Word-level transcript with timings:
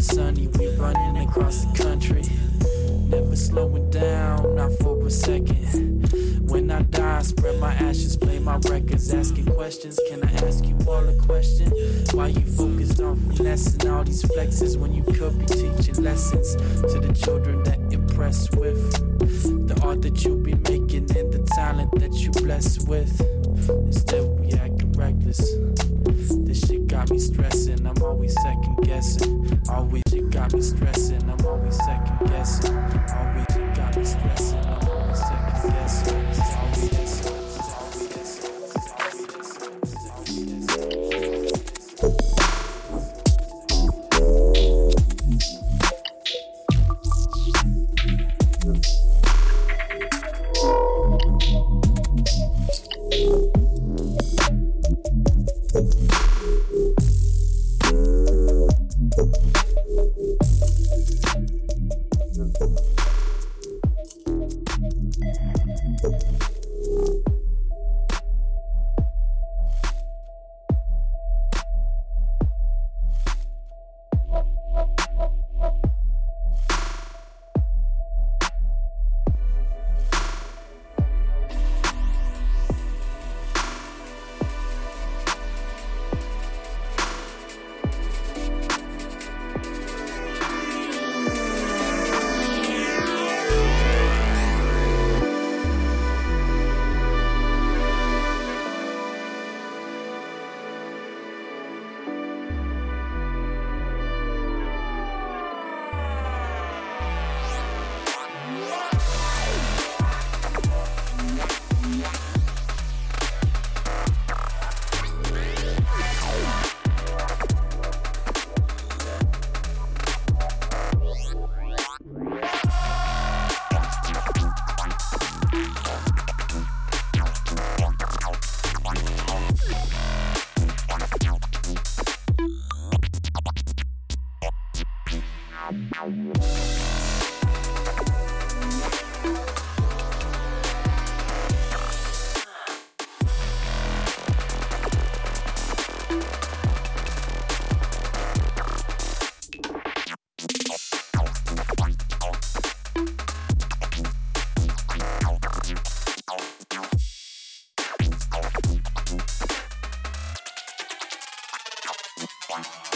rainy 0.00 0.02
sunny, 0.02 0.46
we 0.58 0.68
running 0.76 1.28
across 1.28 1.64
the 1.64 1.82
country. 1.82 2.22
Never 3.08 3.36
slowing 3.36 3.90
down, 3.90 4.54
not 4.56 4.72
for 4.80 5.06
a 5.06 5.10
second. 5.10 6.08
When 6.48 6.70
I 6.70 6.82
die, 6.82 7.22
spread 7.22 7.60
my 7.60 7.72
ashes, 7.74 8.16
play 8.16 8.38
my 8.38 8.56
records, 8.68 9.12
asking 9.12 9.46
questions. 9.46 9.98
Can 10.08 10.22
I 10.24 10.32
ask 10.46 10.64
you 10.64 10.76
all 10.88 11.08
a 11.08 11.14
question? 11.16 11.70
Why 12.12 12.28
you 12.28 12.40
focused 12.40 13.00
on 13.00 13.16
finessing 13.30 13.88
all 13.88 14.04
these 14.04 14.22
flexes 14.22 14.76
when 14.76 14.92
you 14.94 15.02
could 15.02 15.38
be 15.38 15.46
teaching 15.46 16.02
lessons 16.02 16.54
to 16.56 17.00
the 17.00 17.12
children 17.12 17.62
that 17.64 17.78
impress 17.92 18.50
with 18.52 18.80
the 19.68 19.80
art 19.82 20.02
that 20.02 20.24
you 20.24 20.36
be 20.36 20.54
making 20.54 21.16
and 21.16 21.32
the 21.32 21.46
talent 21.54 21.90
that 22.00 22.14
you 22.14 22.30
blessed 22.30 22.88
with? 22.88 23.20
Instead, 23.68 24.24
we 24.40 24.52
acting 24.52 24.92
reckless. 24.92 25.54
This 26.46 26.66
shit 26.66 26.86
got 26.86 27.10
me 27.10 27.18
stressing. 27.18 27.86
I'm 27.86 28.02
always 28.02 28.34
second 28.42 28.76
guessing. 28.82 29.39
Always 29.70 30.02
it 30.12 30.30
got 30.30 30.52
me 30.52 30.60
stressing. 30.60 31.30
I'm 31.30 31.46
always 31.46 31.76
second 31.76 32.28
guessing. 32.28 32.99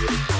You. 0.00 0.39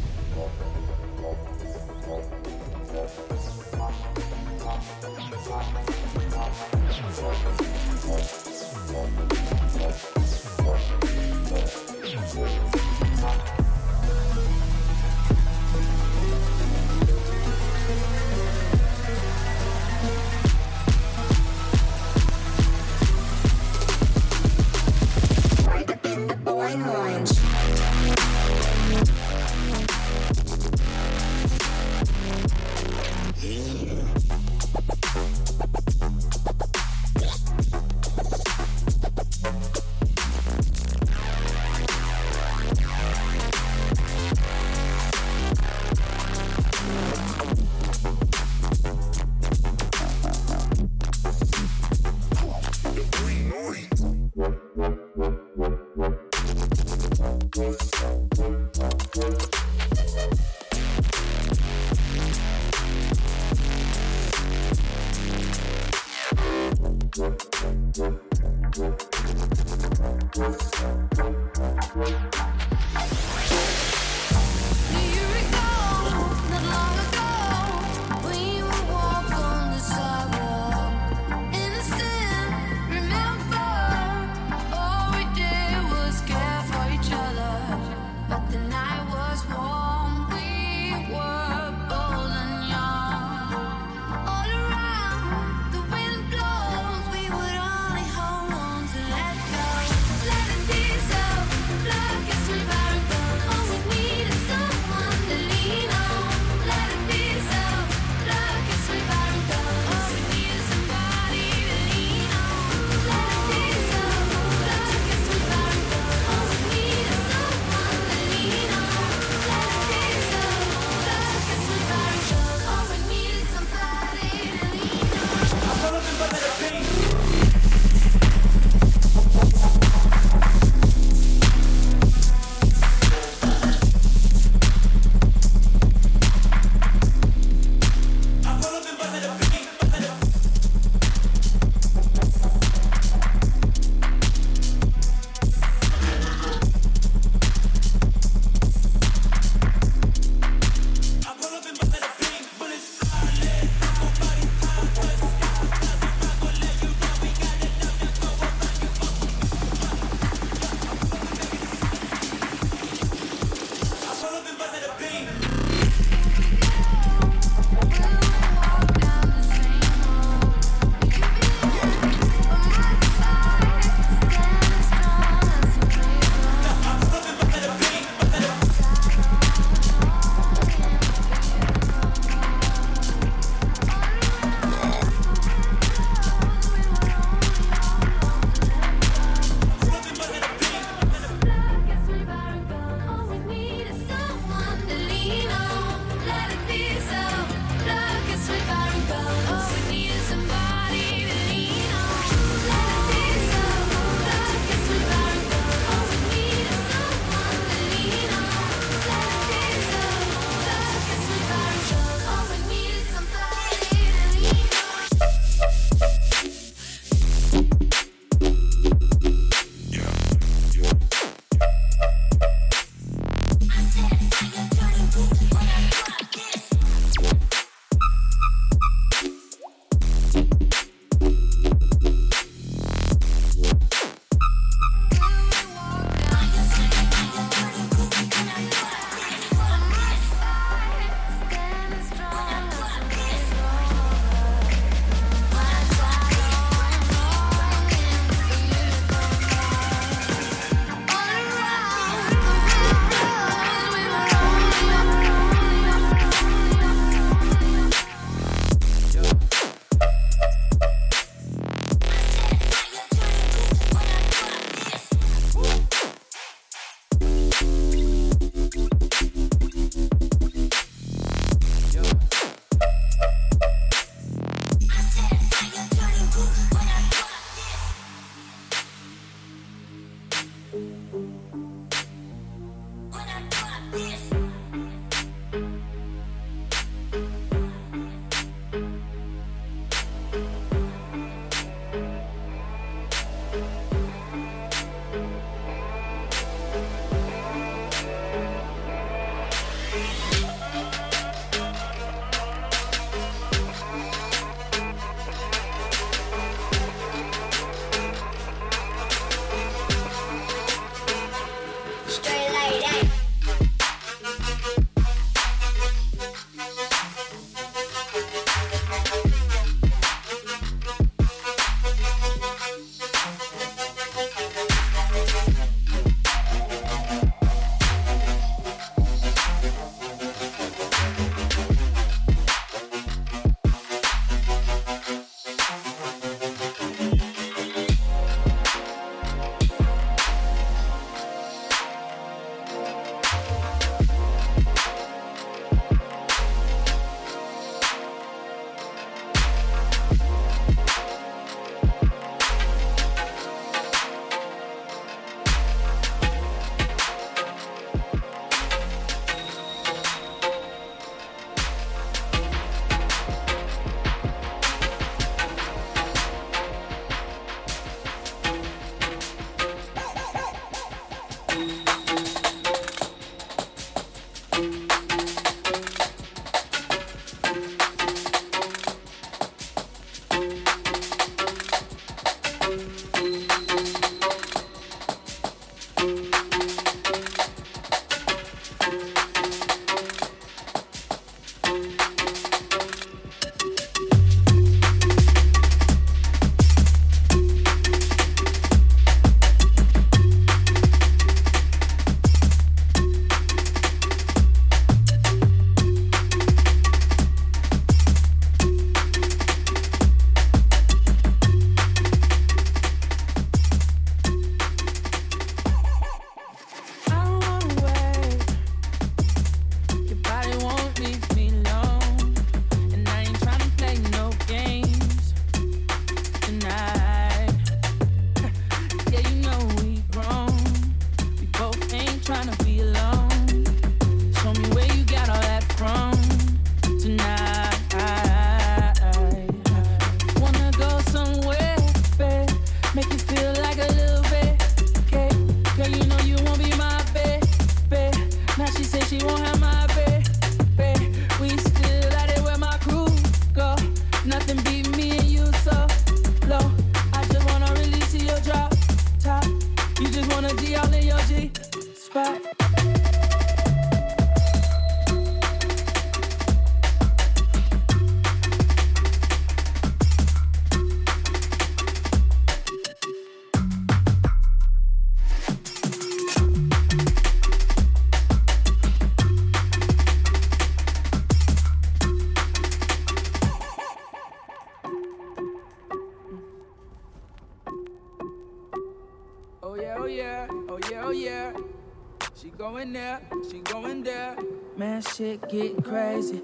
Shit 495.49 495.75
get 495.75 495.83
crazy, 495.83 496.41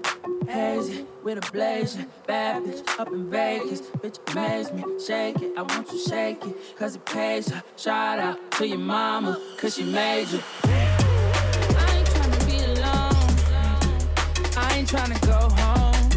hazy 0.48 1.04
with 1.22 1.38
a 1.38 1.52
blazer. 1.52 2.06
Bad 2.26 2.62
bitch 2.64 3.00
up 3.00 3.08
in 3.08 3.30
Vegas, 3.30 3.80
bitch 3.80 4.18
amaze 4.30 4.72
me, 4.72 4.82
shake 5.04 5.40
it. 5.42 5.56
I 5.56 5.62
want 5.62 5.90
you 5.92 5.98
shake 5.98 6.44
it, 6.44 6.54
cause 6.76 6.96
it 6.96 7.04
pays 7.04 7.48
her. 7.48 7.62
Shout 7.76 8.18
out 8.18 8.50
to 8.52 8.66
your 8.66 8.78
mama, 8.78 9.40
cause 9.56 9.74
she 9.74 9.84
made 9.84 10.28
you. 10.28 10.40
I 10.64 10.68
ain't 11.96 12.06
tryna 12.08 12.46
be 12.46 12.56
alone, 12.64 13.34
I 14.56 14.78
ain't 14.78 14.88
tryna 14.88 15.20
go 15.26 15.48
home. 15.56 16.08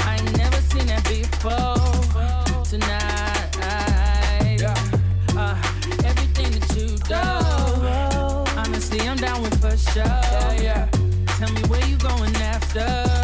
I 0.00 0.16
ain't 0.16 0.36
never 0.36 0.60
seen 0.62 0.86
that 0.86 1.04
before. 1.04 1.76
Tonight, 2.64 3.56
uh, 5.36 5.56
everything 6.04 6.50
that 6.52 6.76
you 6.76 6.88
do, 7.08 8.60
honestly, 8.60 9.00
I'm 9.08 9.16
down 9.16 9.42
with 9.42 9.60
for 9.60 9.76
sure. 9.76 10.04
Yeah, 10.04 10.52
yeah 10.60 10.97
duh. 12.74 13.17